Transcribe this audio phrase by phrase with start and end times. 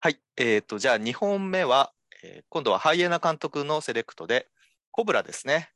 [0.00, 0.20] はい。
[0.36, 1.92] えっ、と、じゃあ2本目は、
[2.22, 4.46] えー今度は haiena監督のセレクトで、
[4.92, 5.72] コブラですね。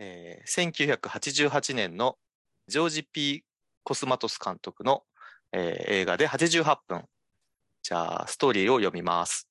[0.00, 2.18] えー1988年の
[2.66, 3.44] ジョージ・ P・
[3.84, 5.04] コスマトス監督の、
[5.52, 7.04] えー映画で88分。
[7.84, 9.48] じゃあ、ストーリーを読みます。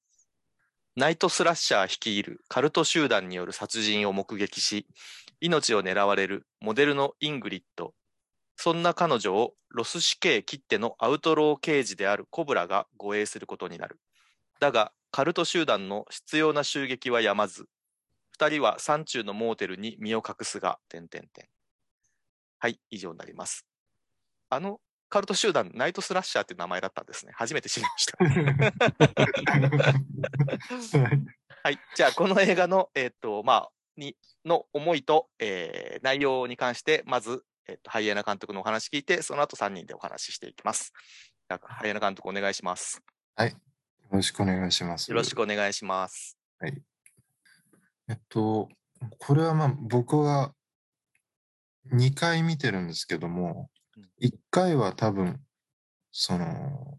[0.98, 4.88] ナイトスラッシャー率いるカルト集団による殺人を目撃し、
[5.39, 7.93] 命を狙われるモデルのイングリッド。
[8.55, 13.99] そんな彼女をロス死刑切手のアウトロー刑事であるコブラが護衛することになる。
[14.59, 17.67] だが、カルト集団の執拗な襲撃はやまず、
[18.31, 21.47] 二人は山中のモーテルに身を隠すが、点々点。
[22.59, 23.66] はい、以上になります。
[24.49, 27.31] あのカルト集団、ナイトスラッシャーっていう名前だったんですね。
[27.35, 28.17] 初めて知りました。
[31.63, 31.80] はい。
[31.95, 40.93] じゃあ、この映画の、えっ、と、まあ、に、の思いと、えー内容に関して、まず、えっ、と、ハイエナ監督のお話聞いて、その後3人でお話ししていきます。
[41.47, 43.01] ハイエナ監督お願いします。
[43.39, 43.51] よ
[44.11, 45.09] ろしくお願いします。
[45.09, 46.38] よろしくお願いします。
[48.07, 48.69] えっと、
[49.17, 50.53] これはまあ僕は
[51.91, 55.39] 2回見てるんですけどもうん、1回は多分、
[56.11, 56.97] その、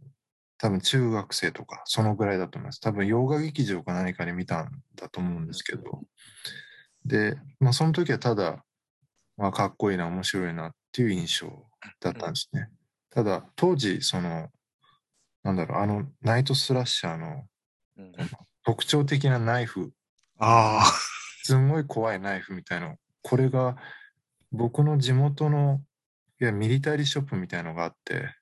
[0.58, 2.80] 多分中学生とか、そのぐらいだと思います。
[2.80, 6.02] 多分洋画劇場か何かで見たんだと思うんですけど、
[7.04, 8.64] で、まあその時はただ、
[9.36, 11.66] まあかっこいいな、面白いなっていう印象
[12.00, 12.70] だったんですね。
[13.10, 14.48] ただ、当時、その、
[15.42, 17.46] なんだろう、あの、ナイトスラッシャーの
[17.98, 18.12] うん。
[18.64, 19.92] 特徴的なナイフ。
[20.38, 21.16] ああ。
[21.46, 23.76] すんごい怖いナイフみたいなこれが
[24.50, 25.80] 僕の地元の
[26.40, 28.34] いやミリタリーショップみたいのがあって。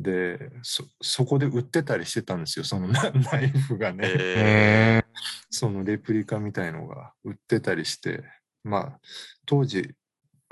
[0.00, 5.04] でそそこで売ってたりしてたんですよそのナ ナイフがね、ええ
[5.48, 8.24] そのレプリカみたいのが売ってたりして。
[8.64, 9.00] まあ
[9.46, 9.94] 当時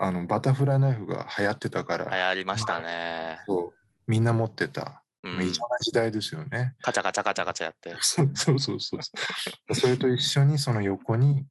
[0.03, 3.41] あのバタフライナイフが流行ってたから、ー、流行りましたね。
[3.47, 6.75] そうみんな持ってた、うん異常な時代ですよね。
[6.81, 7.95] カチャカチャカチャカチャやって。
[8.01, 9.75] そうそうそうそう。
[9.75, 11.47] それと一緒にその横に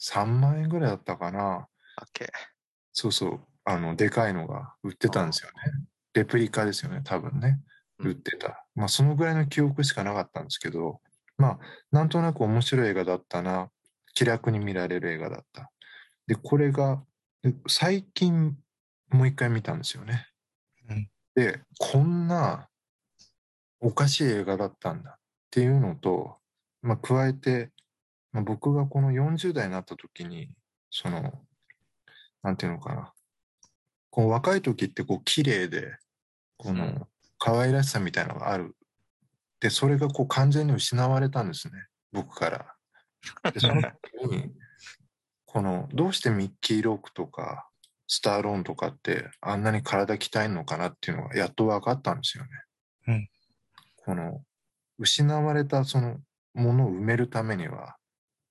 [0.00, 1.68] 3万円ぐらいだったかな。
[2.00, 2.28] オッケー。
[2.94, 3.40] そうそう。
[3.64, 5.56] あの、でかいのが売ってたんですよね。
[6.14, 7.60] レプリカですよね、多分ね。
[7.98, 8.64] うん売ってた。
[8.74, 11.02] まあ、そのぐらいの記憶しかなかったんですけど、
[11.36, 11.58] まあ、
[11.90, 13.70] なんとなく面白い映画だったな。
[14.14, 15.70] 気楽に見られる映画だった。
[16.26, 17.04] で、これが、
[17.42, 18.56] で最近
[19.10, 20.26] もう一回見たんですよね。
[20.88, 22.68] うんで、こんな
[23.80, 25.14] おかしい映画だったんだっ
[25.50, 26.36] ていうのと、
[26.82, 27.70] まあ、加えて、
[28.32, 30.50] まあ、僕がこの40代になった時に、
[30.90, 31.32] その、
[32.42, 33.12] なんていうのかな。
[34.10, 35.96] こう若い時ってこう綺麗で、
[36.56, 37.08] こうんの
[37.38, 38.76] 可愛らしさみたいなのがある。
[39.60, 41.72] で、それがこう完全に失われたんですね、
[42.12, 42.74] 僕から。
[43.52, 44.52] で、その時に、
[45.52, 47.68] この、どうしてミッキー・ロックとか、
[48.06, 52.50] スターローンとかってあんなに体鍛えるのかなっていうのがやっと分かったんですよね。
[53.08, 53.28] うん
[53.96, 54.42] この、
[54.98, 56.18] 失われたその
[56.54, 57.96] ものを埋めるためには、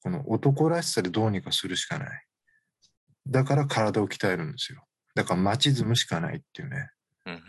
[0.04, 2.26] この男らしさでどうにかするしかない。
[3.28, 4.86] だから体を鍛えるんですよ。
[5.16, 6.90] だからマチズムしかないっていうね。
[7.26, 7.42] うんうん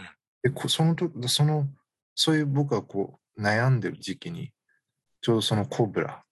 [0.42, 1.68] で、こそのと、その、
[2.14, 4.52] そういう僕はこう悩んでる時期に、
[5.20, 6.24] ちょうどそのコブラ、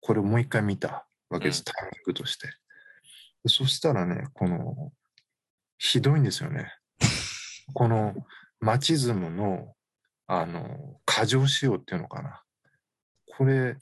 [0.00, 2.48] これをもう一回見たわけです、うんタイミングとして。
[2.48, 4.92] でそしたらね、この、
[5.78, 6.74] ひどいんですよね。
[7.72, 8.14] この
[8.60, 9.74] マチズムの、
[10.26, 12.42] あの、過剰使用っていうのかな。
[13.26, 13.78] これ、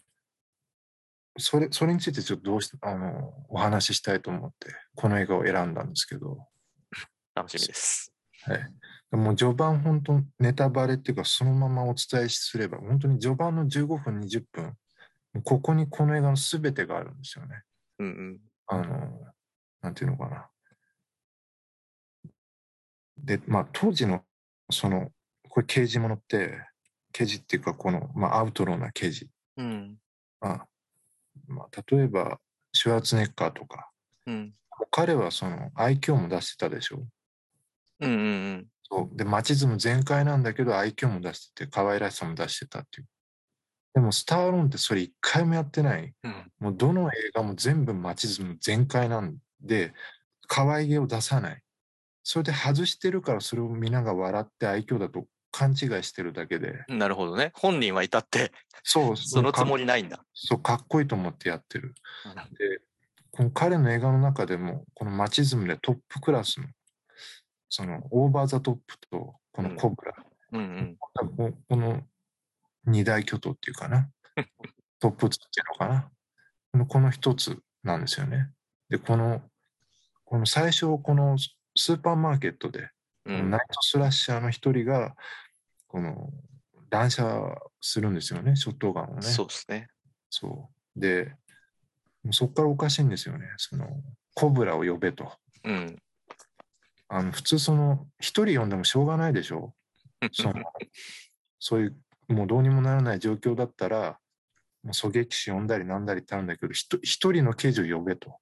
[1.38, 6.46] それ、それについてちょっとどうして、あの、お話ししたいと思って、この映画を選んだんですけど、
[7.34, 8.12] 楽しみです。
[8.42, 9.16] はい。
[9.16, 14.74] もう序盤本当ネタバレっていうかそのままお伝えすれば本当に序盤の15分20分
[15.44, 17.62] ここにこの映画の全てがあるんですよね。
[17.98, 18.40] うんうん。
[18.66, 19.32] あの
[19.82, 20.48] なんていうのかな。
[23.18, 24.22] でまあ当時の
[24.70, 25.10] その
[25.48, 26.58] これ刑事ものって
[27.12, 29.96] 刑事っていうかこの、まあ、アウトローな刑事、うん。
[30.40, 30.66] まあ
[31.46, 32.38] まあ、例えば
[32.72, 33.90] シュワーツェネッカーとか
[34.26, 34.54] うん。
[34.90, 37.06] 彼はその愛嬌も出してたでしょ。
[38.00, 38.66] うんうんうん。
[38.90, 43.06] そうで、マチズム全開なんだけど、愛嬌も出してて、可愛らしさも出してたっていう。
[43.98, 46.14] でも、スターローンってそれ一回もやってない。
[46.22, 49.92] うんもうどの映画も全部マチズム全開なんで、
[50.46, 51.62] 可愛げを出さない。
[52.22, 57.52] それで外してるから、それを皆が笑って愛嬌だと勘違いしてるだけで、なるほどね。
[57.54, 58.52] 本人はいたって、
[58.82, 59.82] そう、そのつもり。
[59.82, 60.24] りないんだ。
[60.32, 61.94] そう、かっこいいと思ってやってる。
[62.56, 62.80] で、
[63.32, 66.66] この彼の映画の中でも、このマチズムでトップクラスの、
[67.68, 70.14] その、オーバーザトップと、このコブラ。
[70.52, 70.98] うんうん。
[71.14, 72.02] 多分ここの
[72.84, 74.10] 二大巨頭っていうかな、
[75.00, 76.10] トップ2っていうのか
[76.74, 78.50] な、この一つなんですよね。
[78.88, 79.42] で、この、
[80.24, 81.36] この最初、この
[81.76, 82.90] スーパーマーケットで、
[83.24, 85.14] うんナイトスラッシャーの一人が、
[85.86, 86.32] この
[86.90, 89.22] 乱射するんですよね、ショットガンをね。
[89.22, 89.88] そうですね。
[90.30, 91.00] そう。
[91.00, 91.34] で、
[92.30, 93.46] そこからおかしいんですよね。
[93.56, 94.02] その、
[94.34, 95.32] コブラを呼べと。
[95.64, 96.02] うん。
[97.08, 99.74] あの普通その、一人呼んでもしょうがないでしょ。
[100.32, 100.54] その
[101.58, 101.96] そういう、
[102.28, 104.18] もうどうにもならない状況だったら、
[104.82, 108.36] もう狙撃手呼んだりなんだりってあるんだけど、ひと一人の刑事を呼べと。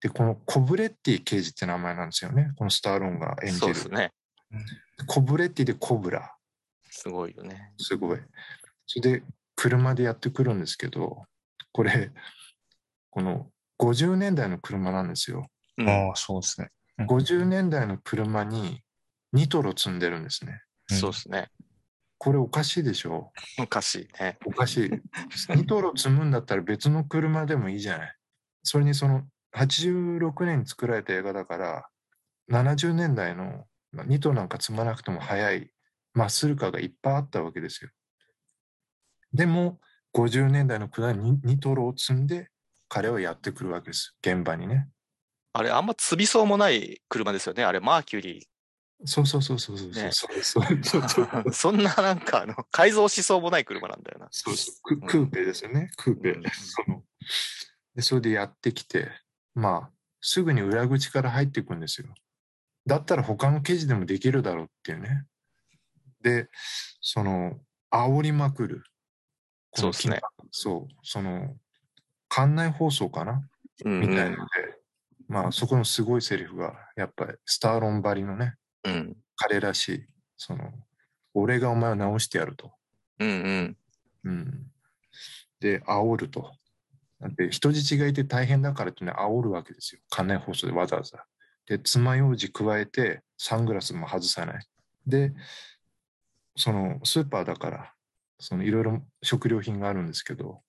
[0.00, 2.52] で、このコブレッティ刑事って名前なんですよね。
[2.56, 3.58] このスターローンが演じる。
[3.58, 4.12] そうですね。
[5.06, 6.34] コブレッティでコブラ。
[6.90, 7.72] すごいよね。
[7.78, 8.18] すごい。
[8.86, 9.22] それで、
[9.54, 11.22] 車でやってくるんですけど、
[11.72, 12.10] これ、
[13.10, 15.46] この50年代の車なんですよ。
[15.78, 16.70] うんああ、そうですね。
[16.98, 18.82] うん50年代の車に
[19.32, 20.60] ニトロ積んでるんですね。
[20.88, 21.50] そうですね。
[22.22, 23.32] これおかしいでしょ？
[23.58, 24.38] おかしいね。
[24.46, 25.56] おかしい。
[25.56, 28.16] ニトロ積むんだったら別の車でもいいじゃない。
[28.62, 29.24] それにその
[29.56, 31.88] 86年に作られた映画だから、
[32.48, 35.72] 70年代のまあニトロなんか積まなくても速い
[36.14, 37.90] マッスルカーがいっぱいあったわけですよ。
[39.32, 39.80] でも
[40.14, 42.50] 50年代の車にニトロを積んで
[42.88, 44.14] 彼はやってくるわけです。
[44.24, 44.86] 現場にね。
[45.54, 47.64] あれ、あんま積みそうもない車ですよね。
[47.64, 48.51] あれ、マーキュリそう
[49.04, 49.88] そうそうそうそうそう。
[49.90, 50.10] ね。
[50.12, 51.50] そうそうそうそうー。
[51.52, 54.28] そんななんか、あの、改造しそうもない車なんだよな。
[54.30, 55.00] そうそう。
[55.00, 56.30] ククーペですよね、クーペ。
[56.30, 56.42] うん。
[56.50, 57.02] その
[57.94, 59.10] でそれでやってきて、
[59.54, 59.90] まあ、
[60.20, 62.14] すぐに裏口から入っていくんですよ。
[62.86, 65.26] だったら他の記事でもできるだろうっていうね。
[66.22, 66.48] で、
[67.00, 67.60] その、
[67.90, 68.84] 煽りまくる。
[69.74, 70.20] そうですね。
[70.50, 71.56] そう、その、
[72.28, 73.48] 館内放送かな？
[73.84, 74.42] うんみたいなので、
[75.28, 79.16] まあ、そこのすごいセリフが、やっぱりスターロンばりのね、うん。
[79.36, 80.06] 彼らしい、
[80.36, 80.72] その、
[81.34, 82.72] 俺がお前を直してやると。
[83.18, 83.76] うんうん。
[84.24, 84.70] うん、
[85.60, 86.52] で、煽ると。
[87.36, 90.00] で、人質がいて大変だからってね、煽るわけですよ。
[90.10, 91.24] 館内放送でわざわざ。
[91.66, 94.66] で、爪楊枝加えて、サングラスも外さない。
[95.06, 95.32] で、
[96.56, 97.92] そのスーパーだから、
[98.38, 100.62] そのいろいろ食料品があるんですけど、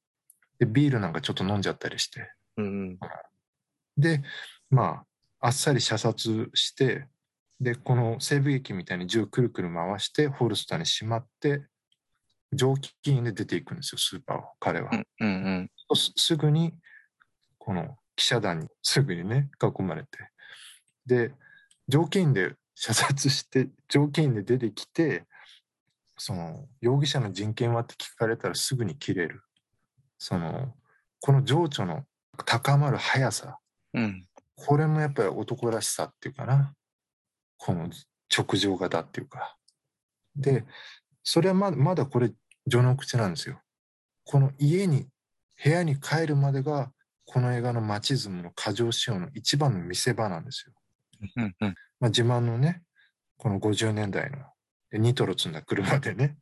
[0.60, 3.00] で、ビールなんかちょっと飲んじゃったりして、うん
[3.98, 4.22] で、
[4.70, 5.04] ま
[5.40, 7.08] あ、あっさり射殺して、
[7.64, 11.64] で、この西部劇みたいに銃くるくる回して、ホルスターにしまって、
[12.52, 14.92] 蒸気機で出ていくんですよ、スーパーを、彼は。
[14.92, 16.74] うんうんすぐに、
[17.58, 20.10] この記者団にすぐにね、囲まれて。
[21.06, 21.34] で、
[21.88, 25.26] 条件で射殺して、条件で出てきて、
[26.18, 29.42] その、容疑者の人権はって聞かれたらすぐに切れる。
[30.18, 30.74] その、
[31.22, 32.04] この情緒の
[32.46, 33.58] 高まる速さ、
[33.94, 34.28] うん。
[34.56, 36.74] これもやっぱり男らしさっていうかな。
[37.66, 37.90] この
[38.36, 39.56] 直情型っていうか。
[40.36, 40.66] で、
[41.24, 42.30] それはまだまだこれ
[42.70, 43.62] 序の口なんですよ。
[44.26, 45.08] この家に、
[45.64, 46.92] 部屋に帰るまでが、
[47.26, 50.74] この映画のマチズムの過剰仕様の一番の見せ場なんですよ。
[51.38, 51.76] うんうん。
[52.02, 52.84] まあ、自慢のね、
[53.38, 54.40] この50年代の
[54.92, 56.36] でニトロ積んだ車でね、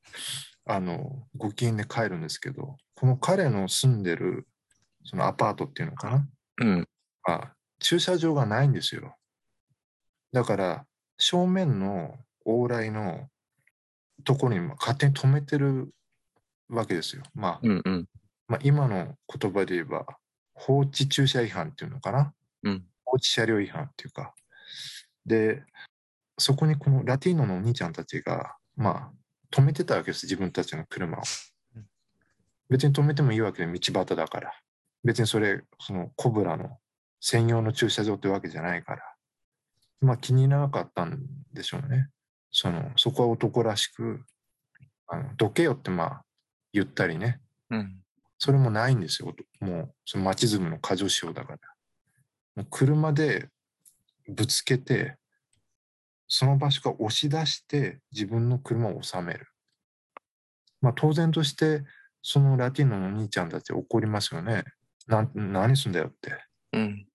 [0.66, 4.48] あの、ご機嫌で帰るんですけど、この彼の住んでる
[5.06, 6.28] そのアパートっていうのかな？
[6.62, 6.88] うん。
[7.28, 9.16] まあ、駐車場がないんですよ。
[10.32, 10.86] だから、
[11.22, 13.30] 正面の往来の
[14.24, 15.94] ところに勝手に止めてる
[16.68, 17.22] わけですよ。
[17.36, 18.06] まあ、うんうん。
[18.48, 20.08] まあ、今の言葉で言えば、
[20.56, 22.34] 放置駐車違反っていうのかな？
[22.64, 24.34] うん放置車両違反っていうか。
[25.26, 25.64] で、
[26.40, 29.12] そこにこのラティーノのお兄ちゃんたちが、まあ、
[29.52, 31.22] 止めてたわけです、自分たちの車を
[31.76, 31.86] うん。
[32.70, 34.54] 別に止めてもいいわけで、道端だから。
[35.04, 36.80] 別にそれ、そのコブラの
[37.20, 39.04] 専用の駐車場ってわけじゃないから。
[40.01, 41.20] まあ気に入らなかったん
[41.53, 42.10] でしょうね。
[42.51, 44.25] その、そこは男らしく、
[45.08, 46.22] あのどけよってまあ
[46.74, 47.39] 言ったりね。
[47.70, 47.98] うん。
[48.38, 49.34] それもないんですよ。
[49.60, 51.60] もう、そのマチズムの過剰仕様だから。
[52.55, 53.50] もう車で
[54.27, 55.17] ぶつけて、
[56.27, 59.48] その場所から押し出して自分の車を収める。
[60.81, 61.84] まあ当然として、
[62.24, 64.63] そのラティーノのお兄ちゃんたち怒りますよね。
[65.08, 66.38] な何すんだよって。
[66.74, 67.05] うん。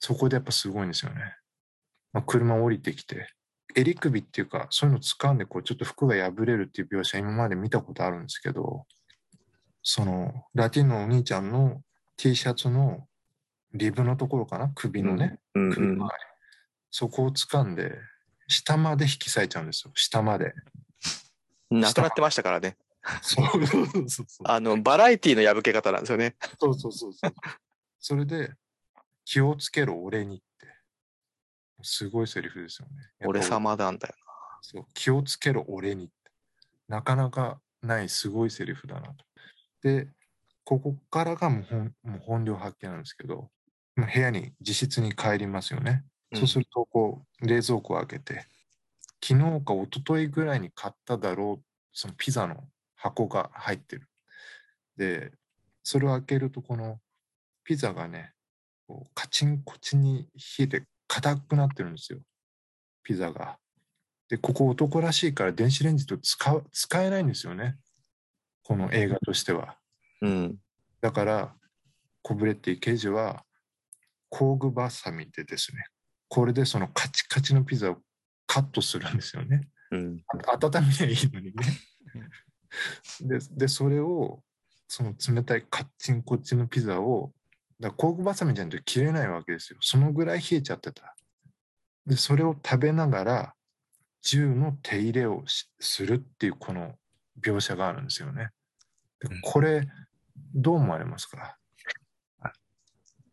[0.00, 1.36] そこでやっぱすごいんですよね。
[2.12, 3.28] まあ、車降りてきて、
[3.74, 8.86] 襟首っていうか、そういうの掴んで、こう、ちょっと服が破れるっていう描写、今まで見たことあるんですけど、
[9.82, 11.82] その、ラティンのお兄ちゃんの
[12.16, 13.06] T シャツの
[13.74, 15.98] リブのところかな首のね、うんうん。
[16.90, 17.92] そこを掴んで、
[18.48, 19.92] 下まで引き裂いちゃうんですよ。
[19.94, 20.54] 下まで。
[21.70, 22.76] なくなってましたからね。
[23.22, 24.26] そうそうそうそう。
[24.44, 26.36] あの、バラエティの破け方なんですよね。
[26.60, 27.32] そうそうそうそう。
[27.98, 28.52] それで、
[29.24, 30.51] 気をつけろ、俺にって。
[31.82, 33.26] すごいセリフですよね。
[33.26, 34.14] 俺様なんだよ
[34.60, 36.14] そう気をつけろ、俺にって。
[36.88, 39.24] なかなかないすごいセリフだなと。
[39.82, 40.08] で、
[40.64, 43.50] ここからがもう本もう本領発揮なんですけど、
[43.96, 46.04] まあ部屋に自室に帰りますよね。
[46.04, 48.46] うんそうすると、こう、冷蔵庫を開けて、
[49.22, 52.64] 昨日か一昨日ぐらいに買っただろう、そのピザの
[52.96, 54.08] 箱が入ってる。
[54.96, 55.32] で、
[55.82, 57.00] それを開けるとこの
[57.64, 58.32] ピザがね、
[58.86, 62.20] こうカチンコチンに冷えて硬くなってるんですよ。
[63.02, 63.58] ピザが。
[64.30, 67.76] で、ここ男らしいから電子レンジと使う使えないんですよね。
[68.62, 69.76] この映画としては。
[70.22, 70.56] うん。
[71.02, 71.54] だから、
[72.22, 73.44] コブレッティ刑事は
[74.30, 75.84] 工具バサミでですね、
[76.28, 77.98] これでそのカチカチのピザを
[78.46, 79.68] カットするんですよね。
[79.90, 80.22] うん。
[80.46, 81.52] あ温めりゃいいのにね。
[83.20, 84.42] で、でそれを、
[84.88, 87.34] その冷たいカッチンコッチンのピザを、
[87.80, 89.78] だから工具バサミじゃないと切れないわけですよ。
[89.80, 91.14] そのぐらい冷えちゃってた。
[92.06, 93.54] で、それを食べながら、
[94.22, 96.94] 銃の手入れをしするっていうこの
[97.40, 98.50] 描写があるんですよね。
[99.20, 99.88] でうんこれ、
[100.54, 101.56] どう思われますか？
[102.40, 102.52] あ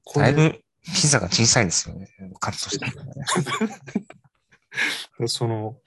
[0.03, 2.07] これだいぶピザが小さいですよね。
[2.39, 4.07] カットしてね。
[5.27, 5.77] その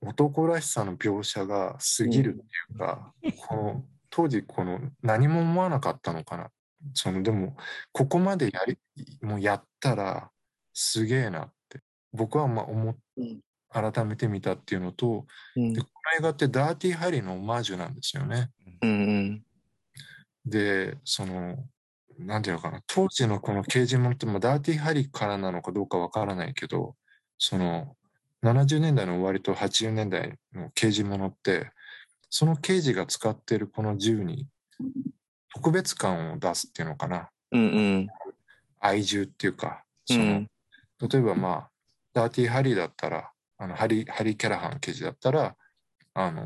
[0.00, 2.44] 男らしさの描写が過ぎるってい
[2.74, 3.12] うか、
[3.46, 6.50] この当時この何も思わなかったのかな
[6.94, 7.56] そのでも
[7.92, 8.78] ここまでやり
[9.22, 10.30] もうやったら
[10.72, 11.80] すげえなって
[12.12, 18.50] 僕はまあ思っうん改めて見たっていうのとうんでこの映画ってダーティーハリーのオマージュなんですよね。
[18.80, 19.42] うん。
[20.46, 21.56] でその
[22.18, 26.96] なんていうのかな当時のこの刑事物って、まあ、ダーティーハリーからなのかどうかわからないけど
[27.38, 27.94] その
[28.42, 31.70] 70年代の終わりと80年代の刑事物って
[32.30, 34.46] その刑事が使ってるこの銃に
[35.54, 37.64] 特別感を出すっていうのかなうんう
[38.00, 38.06] ん。
[38.80, 40.50] 愛銃っていうかうその、ん。
[41.00, 41.70] 例えばまあ
[42.12, 45.56] ダーティーハリーだったらあのハリーハリー・キャラハン刑事だったら
[46.14, 46.44] あの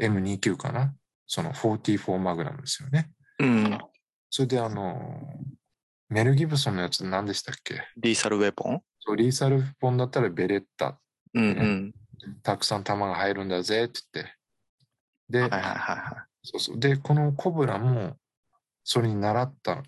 [0.00, 0.94] M29 かな
[1.26, 3.10] その44マグナムですよね。
[3.38, 3.78] うん。
[4.30, 5.22] それであの、
[6.08, 7.82] メル・ギブソンのやつ何でしたっけ？
[7.96, 8.80] リーサルウェポン？
[9.00, 10.98] そうリーサルポンだったらベレッタ、
[11.34, 11.94] うんうん。
[12.42, 14.34] たくさん弾が入るんだぜって言って。
[15.30, 18.16] で、はいはいはいはそうそうで、このコブラも
[18.84, 19.82] それに習った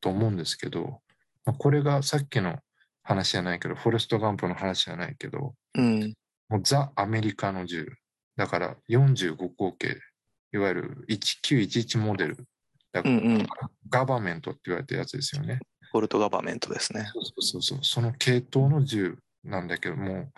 [0.00, 1.00] と思うんですけど、
[1.44, 2.58] まあこれがさっきの
[3.02, 5.80] 話じゃないけど、フォレスト・ガンプの話じゃないけど、い。
[5.80, 6.14] うん。
[6.48, 7.86] もうザ・アメリカの銃。
[8.36, 9.98] だから45口径、
[10.52, 12.36] いわゆる1911モデル。
[12.92, 13.46] だからうんうん。
[13.90, 15.58] ガバメントって言われたやつですよね。
[15.92, 17.10] ポルトガバメントですね。
[17.12, 20.30] そうそうそうそう、その系統の銃なんだけども、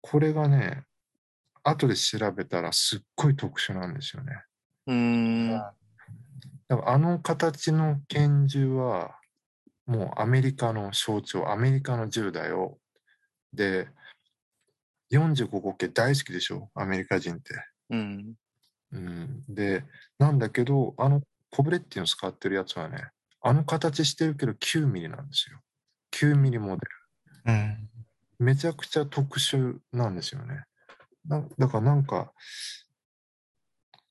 [0.00, 0.84] これがね、
[1.62, 4.32] 後で調べたらすっごい特殊なんですよね。
[4.86, 4.94] うー
[5.56, 5.62] ん。
[6.74, 9.16] だからあの形の拳銃は、
[9.86, 12.78] もうアメリカの象徴、アメリカの銃だよ。
[13.52, 13.88] で、
[15.12, 17.54] 45口径大好きでしょ、アメリカ人って。
[17.90, 18.34] うん。
[18.92, 19.84] うん、で、
[20.18, 23.08] なんだけど、あのコブレッティの使ってるやつはね、
[23.40, 25.60] あの形してるけど9ミリなんですよ。
[26.12, 26.80] 9ミリモデ
[27.46, 27.52] ル。
[27.52, 27.88] うん。
[28.40, 30.64] めちゃくちゃ特殊なんですよね。
[31.24, 32.32] なだからなんか、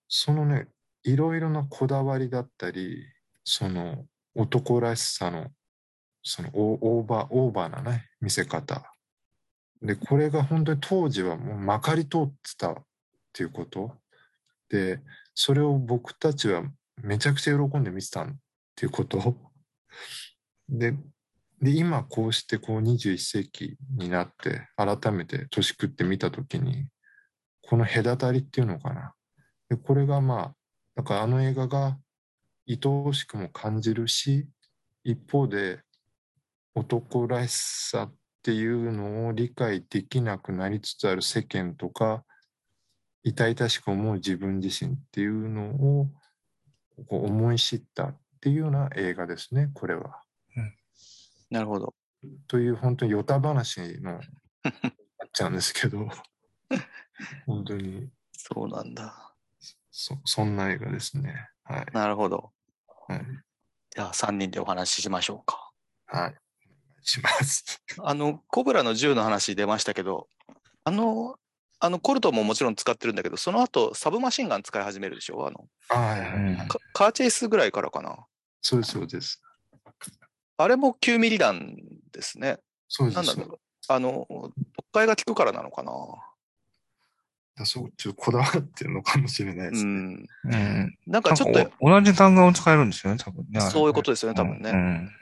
[0.08, 0.68] そのね、
[1.04, 3.06] いろいろなこだわりだったり、
[3.44, 4.06] その
[4.36, 5.48] 男らしさの、
[6.24, 8.94] そのオーバー、オーバーなね、見せ方。
[9.82, 12.76] で、これが本当に当時はもうまかり通ってたっ
[13.34, 13.92] ていうこと。
[14.70, 15.02] で、
[15.36, 16.64] それを僕たちは
[17.02, 18.28] めちゃくちゃ喜んで見てたっ
[18.76, 19.38] ていうこと。
[20.70, 20.96] で、
[21.62, 26.88] で、今こうしてこう21世紀になって改めて年食って見たときに、
[27.62, 29.14] この隔たりっていうのかな。
[29.70, 30.56] で、これがまあ、
[30.96, 31.98] だからあの映画が
[32.68, 34.48] 愛おしくも感じるし、
[35.04, 35.82] 一方で
[36.76, 42.24] 男らしさっていうのを理解できなくなりつつある世間とか、
[43.24, 45.72] 痛々しく思う自分自身っていうの
[46.02, 46.08] を
[47.08, 50.22] こう思い知ったっていうような映画ですね、これは。
[51.50, 51.94] なるほど。
[52.48, 54.22] という本当にヨタ話の なっ
[55.32, 56.08] ちゃうんですけど
[57.46, 59.33] 本当にそうなんだ。
[59.96, 62.52] そそんな映画ですねはいなるほど。
[63.08, 63.22] はい
[63.96, 65.72] じゃあ3人でお話ししましょうか。
[66.08, 66.36] はい
[67.04, 70.28] します あの、コブラの銃の話出ましたけど、
[70.84, 71.38] あの、
[71.80, 75.46] あのコルトももちろん使ってるんだけど、その後サブマシンガン使い始めるでしょ？
[75.46, 78.26] あの、あはいはい、カーチェイスぐらいからかな？
[78.62, 79.42] そうですそうです
[80.58, 81.76] あれも9ミリ弾
[82.12, 82.60] ですね。
[82.88, 83.60] そうですなんだろう。
[83.90, 84.26] あの、
[84.76, 85.92] 特会が効くからなのかな？
[87.56, 90.30] だそうちょっとこだわってるのかもしれないですね、うん。
[90.46, 90.98] うん。
[91.06, 93.62] なんかちょっと同じ弾丸を使えるんですよね、多分ね。
[93.62, 94.72] そういうことですよね、多分ね。
[94.72, 94.76] う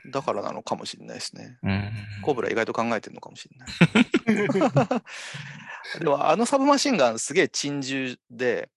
[0.08, 0.12] ん。
[0.12, 1.58] だからなのかもしれないですね。
[1.62, 1.92] うん。
[2.22, 4.60] コブラ意外と考えてるのかもしれない。
[6.00, 8.70] でもあのサブマシンガンすげえ珍銃で、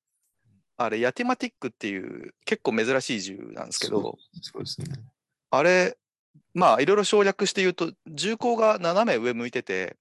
[0.77, 4.87] あれヤティマティックっていう結構珍しい銃なんですけど、そうですね
[5.51, 5.97] あれ、
[6.53, 9.97] まあいろいろ省略して言うと、銃口が斜め上向いてて、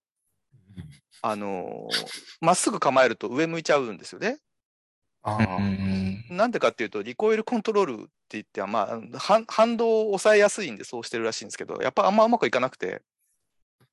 [1.24, 2.06] あのー
[2.42, 4.38] まっすぐ構えると上向いちゃうんですよね。
[6.30, 13.01] なんでかっていうと、リコイルコントロールって言っては、まあ、反反動を抑えやすいんでそうしてるらしいんですけど、やっぱあんまうまくいかなくて、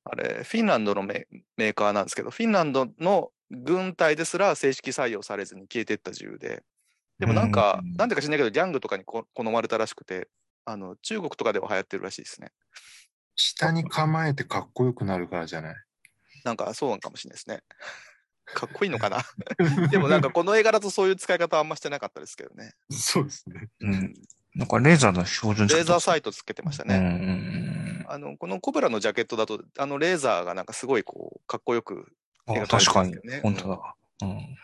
[0.03, 6.63] あれ、フィンランドのメメーカーなんですけど、フィンランドの軍隊ですら正式採用されずに消えていった自由で、
[7.19, 10.27] でもなんか、うんなんでか知らないけど、ギャングとかにこ好まれたらしくて、
[10.65, 12.51] あの中国とかでは流行ってるらしいですね。
[13.35, 15.75] 下に構えてかっこよくなるからじゃない？
[16.43, 17.61] なんかそうなのかもしれないですね。
[18.45, 19.23] かっこいいのかな？
[19.89, 22.73] でもなんかこの映画だとそういう使い方はあんましてなかったですけどね。
[22.91, 23.69] そうですね。
[23.79, 24.13] うん。
[24.53, 26.97] なんかレーザーの標準レーザーサイイトつけてましたね。
[26.97, 28.05] うんね。
[28.09, 32.11] あのこのコブラのジャケットだと、あのレーザーがなんかすごいこうかっこよく、
[32.47, 33.39] 描かれて確かにますよね。
[33.41, 33.95] 本当だ。
[34.23, 34.57] うん。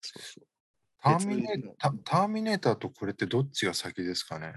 [0.00, 0.44] そうそう
[1.00, 4.54] ターミネ別のタターミネーターとこれってどっちが先ですかね？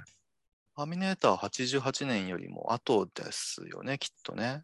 [0.76, 4.64] ターミネーター88年よりも後ですよね、きっとね。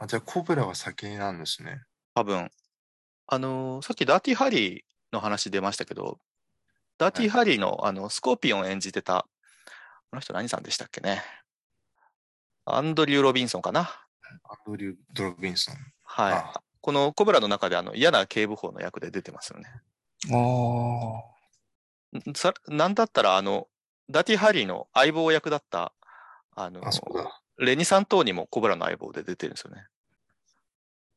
[0.00, 1.82] あじゃあコブラが先なんですね。
[2.14, 2.50] 多分。
[3.26, 6.18] あのーさっきダーティーハリーの話出ましたけど、
[6.96, 9.26] ダーティーハリーのあのスコーピオンを演じてた、
[10.10, 11.22] この人何さんでしたっけね。
[12.64, 13.80] アンドリュー・ロビンソンかな。
[14.44, 15.74] アンドリュー・ドロビンソン。
[16.04, 16.32] はい。
[16.32, 19.68] あこのコブラの中であの嫌な警部補の役で出てますよね。
[20.32, 20.36] あ
[22.16, 22.30] あ。
[22.30, 23.68] んさなんだったら、あの、
[24.08, 25.92] ダーティーハリーの相棒役だった、
[26.56, 27.39] あの、あ、そうだ。
[27.60, 29.86] レニサン島にもコブラの相棒で出てるんですよね。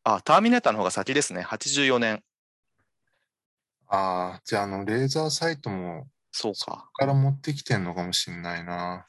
[0.03, 1.41] あ、ターミネーターの方が先ですね。
[1.41, 2.23] 84年。
[3.88, 6.89] ああ、じゃああのレーザーサイトもそうか。
[6.93, 9.05] から持ってきてんのかもしんないな。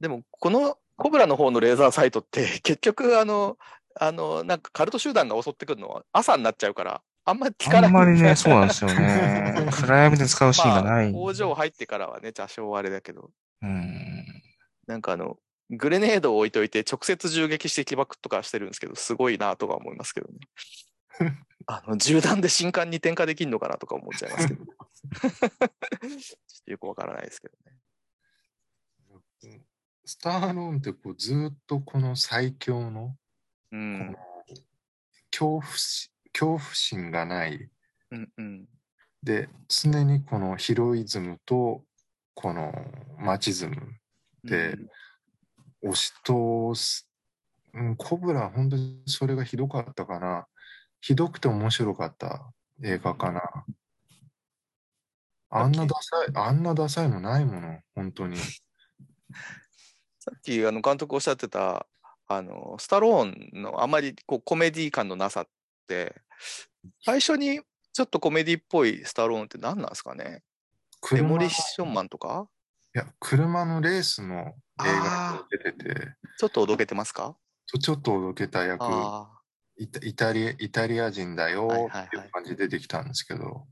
[0.00, 3.56] でも、このコブラの方のレーザーサイトって、 結局、あの、
[3.98, 7.86] あの、なんかカルト集団が襲ってくるのは朝になっちゃうから、あんまり聞かない。
[7.86, 9.66] あんまりね、そうなんですよね。
[9.72, 11.12] 暗闇で使うシーンがまあ、ない。
[11.12, 13.30] 工場入ってからはね、多少あれだけど、
[13.62, 14.42] うん。
[14.86, 15.38] なんかあの、
[15.70, 20.38] グレネードを置いといて直接銃撃して起爆とかしてるんですけど、すごいなとか思いますけどね。
[21.66, 24.64] あの、銃弾で新刊に点火できるのかなとか思っちゃいますけど。
[24.66, 25.68] ちょっ
[26.64, 27.74] とよくわからないですけどね。
[30.04, 33.16] スターローンってこうずーっとこの最強の
[33.72, 34.16] うん。
[35.30, 37.70] 恐怖し恐怖心がない
[38.10, 38.68] うんうん。
[39.22, 41.82] で常にこのヒロイズムと
[42.34, 42.72] この
[43.18, 43.76] マチズム
[44.44, 44.76] で
[45.84, 47.08] 押し通す、
[47.74, 50.46] うん、コブラ本当にそれがひどかったかな。
[51.00, 52.50] ひどくて面白かった。
[52.82, 53.42] 映画かな。
[55.50, 58.36] あんなダサいあんなダサいのないもの本当に。
[60.18, 61.86] さっきあの監督おっしゃってた、
[62.26, 63.24] あの、スタロー
[63.58, 65.48] ンのあまりこうコメディ感のなさっ
[65.86, 66.22] て、
[67.04, 67.60] 最初に
[67.92, 70.42] ちょっとコメディっぽいスタローンって何なんですかね。
[71.12, 72.48] デモリッションマンとか？
[72.94, 77.36] や車のレースの映画に出ててちょっとおどけてますか？
[77.66, 79.30] ちょちょっとおどけた役あ
[79.76, 83.66] イタイタリイタリア人だよはいはいはいっていう感じで出てきたんですけど、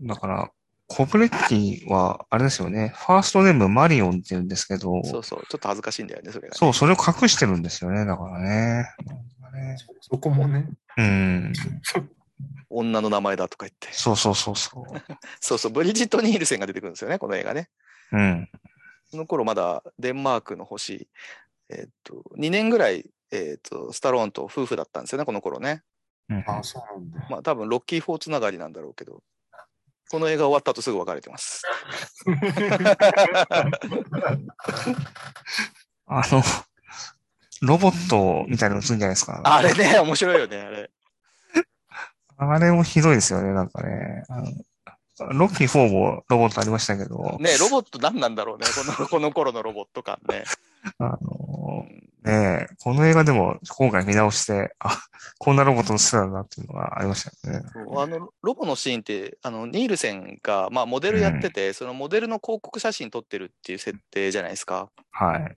[0.00, 0.50] だから、
[0.86, 2.94] コブレッティは、あれですよね。
[2.96, 6.58] ファーストネームマリオンって言うんですけどあ、、そうそう、ちょっと恥ずかしいんだよね、それが、ね。
[6.58, 8.06] そう、それを隠してるんですよね。
[8.06, 8.84] だからね。
[9.52, 11.52] ねそこもね、うん。
[12.70, 13.88] 女の名前だとか言って。
[13.92, 14.84] そうそうそうそ
[15.40, 17.68] そうそう、ブリジット・ニールセンが出てくるんですよね、この映画ね。
[18.12, 18.16] う。
[18.16, 18.48] うん。
[19.10, 21.08] その頃まだデンマークの星、
[21.70, 25.82] えっと、2年ぐらい、えっと、スタローンと夫婦だったんですよね、この頃ね。
[26.28, 27.26] うんあそうなんだ。
[27.30, 29.22] まあ多分ロッキー4つながりなんだろうけど、
[30.10, 31.62] この映画終わった後すぐ別れてます。
[36.06, 36.42] あの、
[37.60, 39.40] ロボットみたいなの映るんじゃないですか。
[39.44, 40.90] あれね、面白いよね、あれ。
[42.38, 44.24] あれもひどいですよね、なんかね。
[45.26, 50.44] ロッキー4もロボットありましたけど、ね、ロボット何なんだろうね、この この頃のロボット感ね。
[50.98, 55.00] あうの、んねえこの映画でも今回見直して、あ、
[55.38, 57.66] こんなロボットのしてたんだっていうのがありましたよね。
[57.96, 64.90] あのロボのシーンって、あのニールセンが、まあ、モデルやってて、そのモデルの広告写真撮ってるっていう設定じゃないですか。
[65.10, 65.56] はい。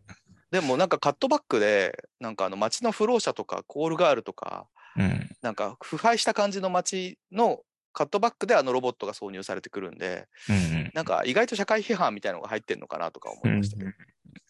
[0.52, 5.30] でもなんかカットバックで、なんかあの街の不老者とかコールガールとか、うん。
[5.41, 7.62] なんか腐敗した感じの街の
[7.93, 10.91] カットバックであのロボットが挿入されてくるんで、うん。
[10.93, 13.91] なんか意外と社会批判みたいなのが入ってんのかなとか思うんいましたけど、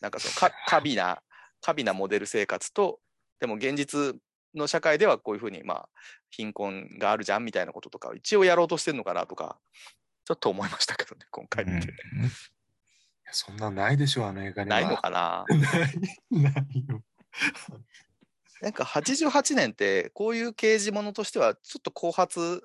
[0.01, 1.21] なんかそのか過 敏な、
[1.61, 2.99] 過敏なモデル生活と、
[3.39, 4.15] でも現実
[4.55, 5.89] の社会ではこういうふうに、まあ、
[6.29, 9.59] 貧困があるじゃんみたいなこととかを一応やろうとしてるのかなとか、
[10.25, 11.87] ちょっと思いましたけどね、今回見て。
[11.87, 11.91] い
[13.25, 14.81] やそんなんないでしょ、あの映画には。
[14.81, 15.45] ないのかな？
[16.29, 17.03] ない、ないよ。
[18.61, 22.61] なんか88年ってこういう刑事ものとしてはちょっと後発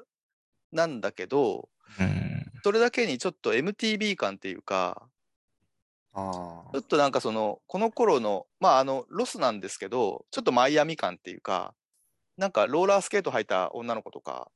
[0.72, 1.68] なんだけど、
[2.00, 2.46] うん。
[2.62, 5.08] それだけにちょっと MTV 感っていうか、
[6.12, 11.74] あちょっとなんかその、この頃の、まああの、ロスなんですけど、ちょっとマイアミ感っていうか、
[12.36, 14.50] なんかローラースケート履いた女の子とか、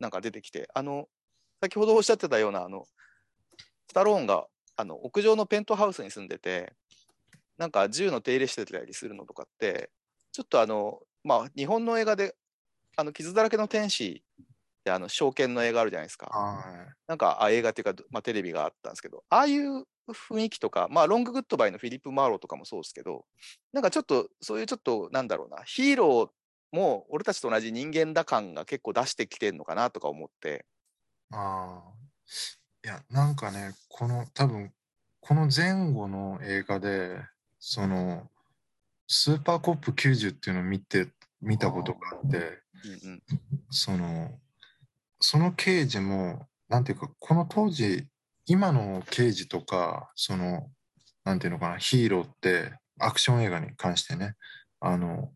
[0.00, 1.08] なんか出てきて、あの、
[1.60, 2.84] 先ほどおっしゃってたような、あの、
[3.88, 6.72] スタローンが、あの、屋上のペントハウスに住んでて、
[7.58, 9.90] なんか銃の手入れしてたりするのとかって、
[10.32, 12.34] ちょっとあの、まあ、日本の映画で、
[12.96, 14.24] あの、傷だらけの天使
[14.82, 16.26] って、あの、ショーケンの映画あるじゃないですか。
[16.26, 23.24] はなんか、あ映画っていうか、まあ、テレビがあったんですけど、ああいう雰囲気とか、まあ、ロンググッドバイのフィリップ・マーローとかもそうですけど、
[23.72, 30.66] なんかちょっと、そういうちょっと、なんだろうな、ヒーローも俺たちと同じ人間だ感が結構出してきてるのかなとか思って、
[31.30, 31.34] い。
[31.34, 31.92] ああ。
[32.84, 34.72] いや、なんかね、この、多分、
[35.20, 37.16] この前後の映画で、
[37.60, 38.28] その、
[39.06, 41.08] スーパーコップ90っていうのを見て、
[41.40, 43.22] 見たことがあって、うんうん、
[43.70, 44.38] その、
[45.22, 48.06] その刑事も、なんていうか、この当時、
[48.46, 50.68] 今の刑事とか、その、
[51.24, 54.34] なんていうのかな、ヒーローって、アクション映画に関してね、
[54.80, 55.32] あの、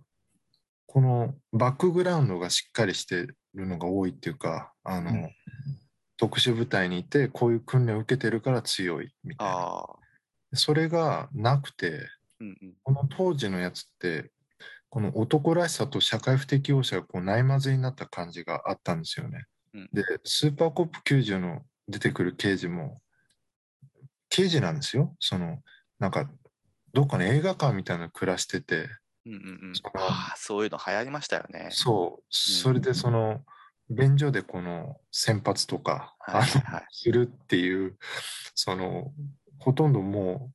[0.86, 5.30] このバックグラウンドがしっかりしてるのが多いっていうか、あの、うん
[6.18, 9.84] 特殊部隊にいて、こういう訓練を受けてるから強いみたいな。
[10.54, 12.08] それがなくて、
[12.40, 14.30] うんうん、この当時のやつって、
[14.88, 19.44] この男らしさと社会不適応者がこうないまぜになった感じがあったんですよね。
[19.76, 23.00] うんで、スーパーコップ90の出てくる刑事も、
[24.28, 25.14] 刑事なんですよ。
[25.20, 25.62] その、
[25.98, 26.30] なんか、
[26.92, 28.88] どっかの映画館みたいなの暮らしてて、
[29.26, 31.68] うんうんうんああそういうの流行りましたよね。
[31.72, 33.44] そう、それでその、
[33.90, 37.98] 便所でこの先発とか、はいはいするっていう、
[38.54, 39.12] その、
[39.58, 40.52] ほとんども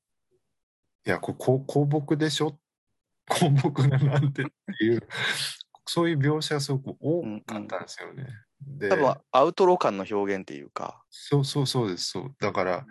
[1.05, 2.57] う、いや、これこう公僕でしょ？
[3.29, 5.07] 公僕がなんてっていう、
[5.85, 8.23] そういう描写がすごく多かったんですよね。
[8.23, 8.29] で
[8.89, 12.35] 多分アウトロー感の表現っていうか、そうそうそうです、そう。
[12.39, 12.85] だから、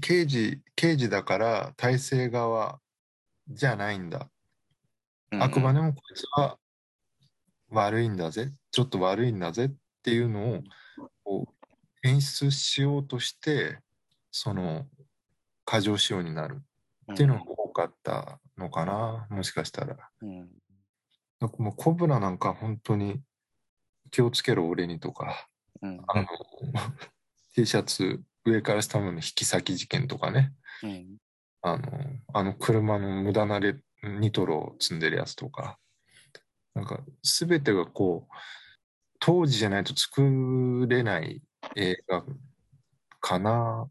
[0.00, 2.80] 刑事、刑事だから体制側
[3.48, 4.30] じゃないんだ。
[5.32, 6.58] あくまででもこいつは
[7.70, 9.70] 悪いんだぜ、ちょっと悪いんだぜっ
[10.02, 10.62] ていうのを
[11.24, 11.46] こ
[12.04, 13.78] う演出しようとして、
[14.30, 14.86] その
[15.64, 16.62] 過剰仕様になる。
[17.12, 19.96] っていうのが多かったのかな、もしかしたら。
[20.20, 20.48] うん。
[21.58, 23.20] もうコブラなんか本当に
[24.12, 25.48] 気をつけろ俺にとか、
[25.82, 26.28] うんあの
[27.56, 30.52] T シャツ上から下までの引き裂き事件とかね、
[30.84, 31.16] うん
[31.62, 31.82] あの、
[32.32, 35.78] あの車の無駄なレニトロを積んでるやつとか、
[36.74, 38.34] なんか全てがこう、
[39.20, 41.42] 当時じゃないと作れない
[41.76, 42.24] 映画
[43.20, 43.88] かな。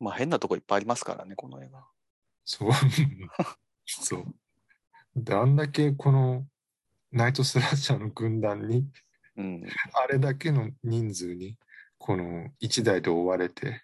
[0.00, 1.86] まあ変なとこいっぱいありますからね、この映画。
[2.44, 2.70] そう。
[3.86, 4.24] そう。
[5.14, 6.44] で、あんだけこの
[7.12, 8.84] ナイトスラッシャーの軍団に、
[9.36, 11.56] うんあれだけの人数に、
[11.98, 13.82] この1台で追われて、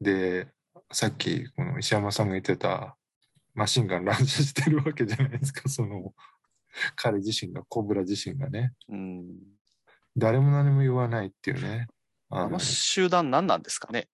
[0.00, 0.48] で、
[0.92, 2.96] さっきこの石山さんが言ってた
[3.54, 6.12] マシンガン乱射してるわけじゃないですか、その
[6.96, 8.72] 彼自身が、コブラ自身がね。
[8.88, 9.26] うん、
[10.16, 11.86] 誰も何も言わないっていうね。
[12.30, 14.08] あのあの集団何なんですかね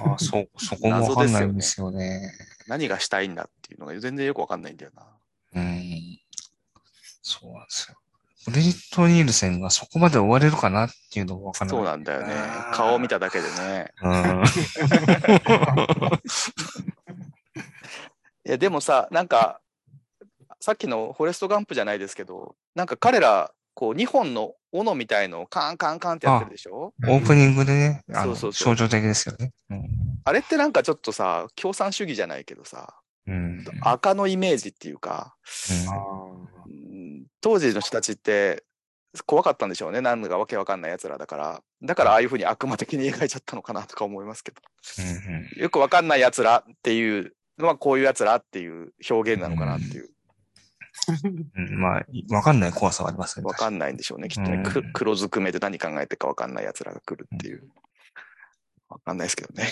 [0.00, 2.32] あそ、 そこもわかんないんですよね。
[2.66, 5.18] 何がしたいんだっていうのが全然よくわかんないんだよな。
[5.54, 6.20] うん。
[7.22, 7.98] そうなんですよ。
[8.46, 11.76] ブリジット・ニールセンがそこまで追われるかなっていうのもわかんない。
[11.76, 12.34] そうなんだよね
[12.72, 13.92] 顔を見ただけでね。
[14.02, 14.42] うん。
[18.46, 19.60] いや、でもさ、なんか、
[20.60, 26.94] さっきのフォレスト・ガンプじゃないですけど、なんか彼ら、こう、2本の斧みたいのをカンカンカンってやってるでしょ？
[27.04, 29.52] オープニングでね、あの、そうそうそう象徴的ですよね。
[30.24, 32.94] あれってなんかちょっとさ、共産主義じゃないけどさ、
[33.26, 33.34] うん。
[33.34, 33.64] うん。
[33.82, 35.34] 赤のイメージっていうか、
[35.88, 36.48] あうん
[37.40, 38.64] 当時の人たちって
[39.24, 40.00] 怖かったんでしょうね。
[40.00, 41.62] なんだかわけわかんない奴らだから。
[41.82, 44.60] だからああいうふうに悪魔的に描いちゃったのかなとか思いますけど。
[45.56, 50.02] うんよくわかんない奴らっていうのはこういう奴らっていう表現なのかなっていう。
[50.02, 50.06] う
[51.28, 51.80] んうん。
[51.80, 53.44] まあ、わかんない怖さはありますね。
[53.44, 54.28] わかんないんでしょうね。
[54.28, 54.62] きっとね。
[54.62, 57.68] くうん黒ずくめで何考えてるかわかんない奴らが来るっていう。
[58.88, 59.68] わかんないですけどね。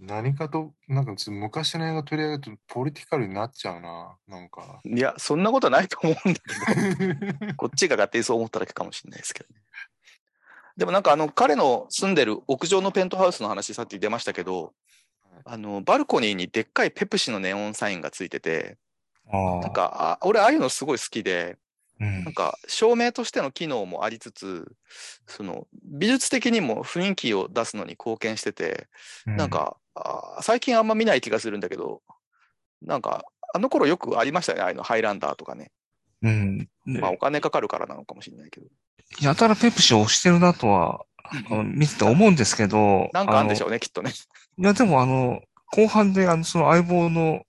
[0.00, 4.80] 何かと、なんかつ昔の映画取り上げるとポリティカルになっちゃうな、なんか。
[4.84, 7.54] いや、そんなことはないと思うんだけど。
[7.56, 9.60] こっちが勝手にそう思っただけかもしれないですけどね。
[10.76, 14.74] でもなんかあの彼の住んでる屋上のペントハウスの話さっき出ましたけど、
[15.44, 18.78] あのバルコニーにでっかいペプシのネオンサインがついてて。
[19.30, 21.58] なんかあ俺ああいうのすごい好きで、
[22.00, 24.72] うんなんか照明としての機能もありつつ、
[25.26, 28.86] その美術的にも雰囲気を出すのに貢献してて、
[29.26, 29.76] なん、か
[30.42, 32.02] 最近あんま見ない気がするんだけど、
[32.82, 35.70] なんかあの頃よくありましたね、ああいうのハイランダーとかね。
[36.22, 36.58] うん。
[36.58, 38.66] でまあお金かかるからなのかもしれないけど。
[39.20, 41.04] やたらペプシを押してるなとは、
[41.64, 44.12] 見てて思うんですけど、なんかあるんでしょょうね、きっとね。
[44.58, 45.40] いや、でもあの、
[45.72, 47.42] 後半で、あの、その相棒の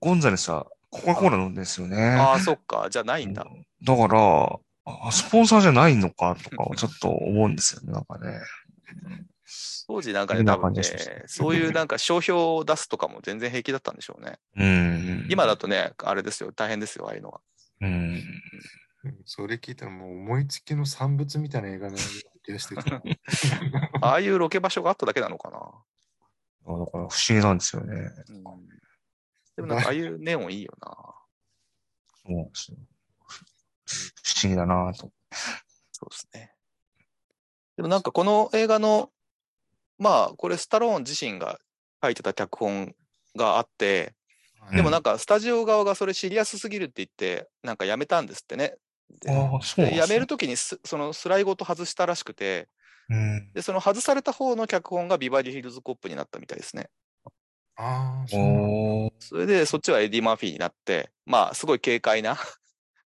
[0.00, 1.96] ゴンザレスはコカ・コーラ飲んですよね。
[1.96, 2.88] ああ、そっか。
[2.90, 3.46] じゃあないんだ。
[3.84, 8.40] だから、あ、スポンサーじゃないのかとかをちょっと思うんですよね、なんかね。
[9.86, 10.82] 当時なんかね、多分ね
[11.26, 14.38] そういうなんか商標を出すとかも全然平気だったんでしょうね。
[14.56, 15.26] うん。
[15.30, 17.40] 今だとね、あれですよ、大変ですよ、ああいうのは。
[17.80, 17.92] うん。
[17.94, 18.22] うん
[19.24, 21.96] それ聞いたらもう思いつきの産物みたいな映画の
[22.44, 23.02] 気がしてきた。
[24.00, 25.58] ああいうロケ場所があっただけなのかな。
[25.58, 27.94] あだから不思議なんですよね。
[28.28, 28.42] うん、
[29.56, 30.96] でもなんかああいうネオンいいよな。
[32.24, 32.78] そうですよ。
[34.22, 35.10] 不思議だなと。
[35.90, 36.54] そうですね。
[37.76, 39.10] でもなんかこの映画の、
[40.02, 41.60] まあこれスタローン自身が
[42.02, 42.92] 書いてた脚本
[43.36, 44.14] があって、
[44.72, 48.74] でもなんかスタジオ側がそれシリアスすぎるって言って、なんかやめたんですってね。
[49.96, 52.68] やめるときにすそのスライごと外したらしくて、
[53.08, 53.52] うん。
[53.52, 56.88] で、その外された方の脚本がビバリーヒルズコップになったみたいですね。
[57.76, 62.32] ああ、そそれでそっちはエディ・マーフィーになって、まあすごい軽快な、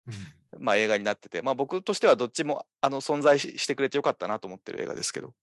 [0.08, 0.13] うん
[0.58, 5.34] まあ映画になってて、まあ僕としてはどっちもあの存在ししてくれてよかったなと思ってる映画ですけど。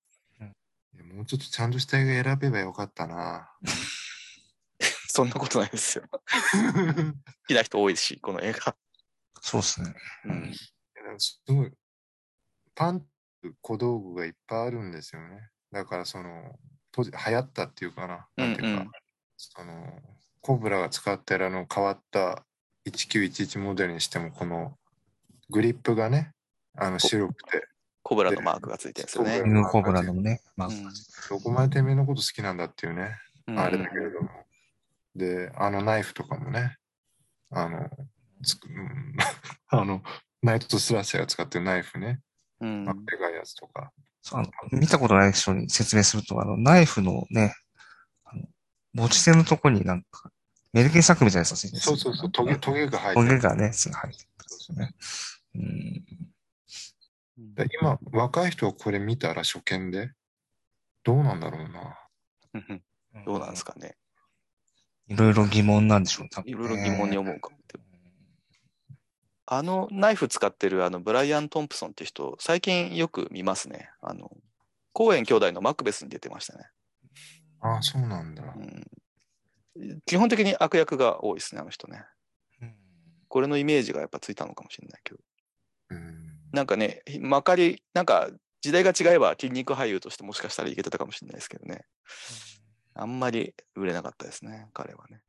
[1.04, 3.50] もうちょっとちゃんとした映画選べばよかったな。
[5.08, 6.04] そんなことないですよ。
[6.10, 6.18] 好
[7.48, 8.76] きな人多いし、この映画。
[9.40, 9.94] そうですね。
[10.24, 10.54] うん、
[11.18, 11.72] すごい、
[12.74, 13.06] パン
[13.60, 15.50] 小道具がいっぱいあるんですよね。
[15.72, 16.58] だからその、
[16.92, 18.28] 当時流行ったっていうかな。
[18.36, 18.92] なんていうか、うんうん
[19.36, 20.02] その、
[20.40, 22.46] コブラが使ってるあの変わった
[22.88, 24.78] 1911モデルにしても、この
[25.50, 26.32] グリップがね、
[26.76, 27.66] あの白くて、
[28.06, 29.90] コブラのマークがついてるんですよねコブ。
[29.92, 30.84] ラのね、まあ、うん
[31.28, 33.16] どこまでてめえのこと好きなんだっていうね、
[33.48, 34.28] うんあれだけれども。
[35.16, 36.76] で、あのナイフとかもね、
[37.50, 37.90] あの、
[39.70, 40.02] あの、
[40.40, 42.20] ナイトとスラッシャーが使ってるナイフね、
[42.60, 43.90] でかいやつとか。
[44.22, 47.54] そうあの見たことない人に説明すると、あの、ナイフのね、
[48.22, 48.44] あの
[48.92, 50.30] 持ち手のとこになんか、
[50.72, 53.26] メルケンサックみたいなやつがついてるそうそうそう、トゲ、トゲが生えてる。
[53.26, 54.94] トゲがね、つ入ってるんですよね。
[55.56, 56.25] うん。
[57.38, 60.12] で今、若い人はこれ見たら初見で、
[61.04, 61.98] どうなんだろうな。
[62.54, 62.82] うん
[63.24, 63.96] どうなんですかね。
[65.08, 67.56] いろいろ疑問なんでしょう、多分ねいろいろ疑問に思うかも。
[69.48, 73.90] あのナイフ使ってるあのブライアン・トンプソンって人、最近よく見ますね。
[74.00, 74.36] あの、
[74.92, 76.64] コーエン兄弟のマクベスに出てましたね。
[77.60, 78.42] ああ、そうなんだ。
[78.42, 82.04] うん、基本的に悪役が多いですね、あの人ね。
[82.60, 82.74] うん
[83.28, 85.20] これのイメージがやっぱついたのかもしれないけど。
[85.90, 86.25] うん。
[86.52, 88.30] なんかね、まかり、なんか
[88.60, 91.84] 時代が違えば筋肉俳優としてもしかしたらいけてたかもしれないですけどね。
[92.94, 95.20] あんまり売れなかったですね、彼はね。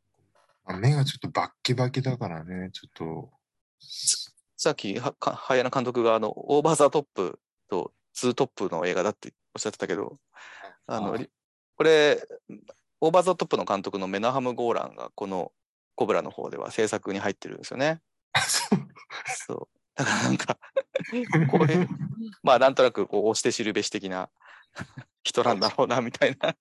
[0.65, 3.29] まあ目がちょっとバッキバキだからね、ちょっと。
[4.55, 10.17] さっき、 haiena監督があの、オーバーザトップとツートップの映画だっておっしゃってたけど、
[10.87, 11.29] あの、あり
[11.75, 12.27] これ、
[13.01, 15.51] オーバーザトップの監督のメナハム・ゴーランがこの
[15.93, 18.01] コブラの方では制作に入ってるんですよね。
[19.45, 19.67] そう。
[19.95, 20.57] だからなんか、
[21.49, 21.87] こういう、
[22.43, 24.29] まあなんとなくこう、推して知るべし的な
[25.23, 26.55] 人なんだろうな、みたいな。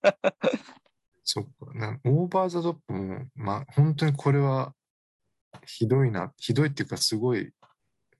[1.23, 1.99] そっかな。
[2.05, 4.73] オーバーザトップも、まあ、本当にこれは
[5.65, 6.31] ひどいな。
[6.37, 7.51] ひどいっていうか、すごい、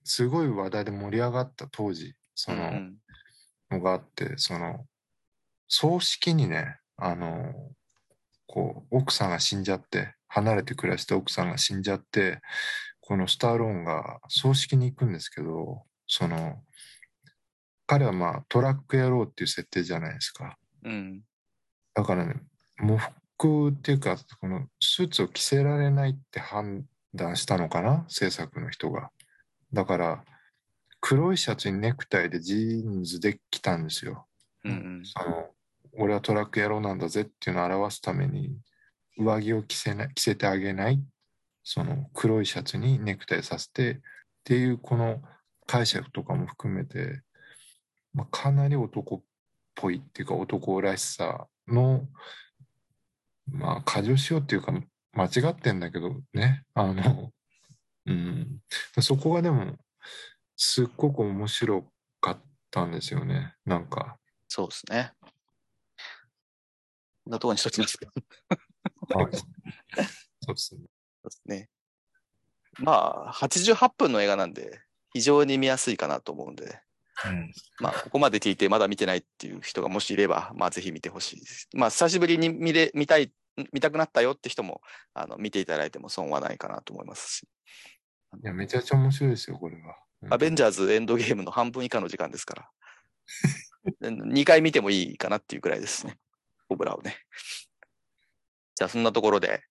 [0.04, 2.96] すごい話題で盛り上がった当時、その、うん
[3.70, 4.86] のがあって、その、
[5.68, 7.52] 葬式にね、あの、
[8.46, 12.40] こう、奥さんが死んじゃって、離れて暮らした奥さんが死んじゃって、
[13.00, 16.64] このスターローンが葬式に行くんですけど、その、
[17.86, 20.58] 彼はまあトラック野郎っていう設定じゃないですか。
[20.84, 21.22] うん。
[21.94, 22.34] だからね、
[22.78, 22.98] 喪
[23.38, 29.10] 服っていうか、このスーツを着せられないって判断したのかな、制作の人が。
[29.72, 30.24] だから、
[31.00, 34.26] 黒いシャツにネクタイでジーンズで来たんですよ。
[34.64, 35.02] うんうん。
[35.14, 35.50] あの、
[35.96, 38.58] 俺はトラック野郎なんだぜっていうのを表すために、
[39.16, 41.02] 上着を着せない着せてあげない、
[41.64, 43.98] その黒いシャツにネクタイさせてっ
[44.44, 45.22] ていうこの
[45.68, 47.20] 解釈とかも含めて、
[48.14, 49.22] まあ、かなり男っ
[49.74, 52.08] ぽいっていうか男らしさの、
[53.46, 54.72] まあ、過剰しようっていうか
[55.12, 57.30] 間違ってんだけどね、あの、
[58.06, 58.60] うん、
[59.00, 59.76] そこがでも
[60.56, 61.84] すっごく面白
[62.20, 62.38] かっ
[62.70, 64.16] たんですよね、なんか。
[64.48, 65.12] そうですね。
[67.24, 68.06] こんなとこにしときますか？
[69.14, 69.36] はい。
[69.36, 70.80] そうですね。
[70.80, 71.68] そうですね。
[72.78, 72.92] ま
[73.28, 74.80] あ、88分の映画なんで、
[75.12, 76.80] 非常に見やすいかなと思うんで、
[77.26, 81.68] うんまあ、ここまで聞いてまだ見てないっていう人がもしいれば、まあ、ぜひ見てほしいです。
[81.74, 83.32] まあ、久しぶりに見れ、見たい、
[83.72, 84.80] 見たくなったよって人も、
[85.14, 87.48] あの、見ていただいても損はないかなと思いますし、
[88.42, 89.96] いや、めちゃくちゃ面白いですよ、これは。
[90.30, 92.68] アベンジャーズエンドゲームの半分以下の時間ですから、
[94.10, 96.18] 2回見てもいいかなっていうくらいですね。
[96.68, 97.16] コブラをね。
[98.74, 99.62] じゃあ、そんなところで、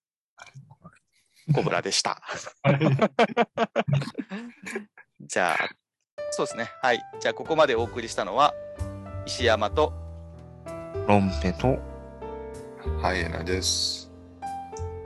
[1.54, 2.20] コブラでした。
[5.20, 5.68] じゃあ、
[6.30, 6.70] そうですね。
[6.82, 7.00] はい。
[7.20, 8.54] じゃあ、ここまでお送りしたのは、
[9.26, 9.92] 石山と、
[11.06, 11.78] ロンペと、
[13.02, 14.10] ハイエナです。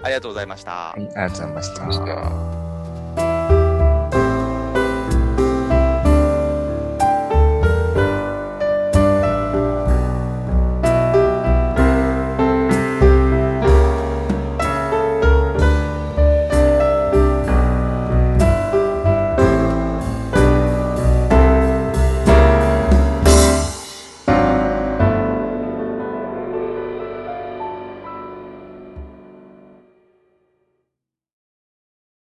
[0.02, 1.86] ありがとうございましたはい、ありがとうございました。
[1.86, 2.61] でした